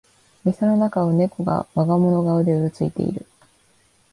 [0.43, 3.23] 店の中をネコが我が物顔でうろついてる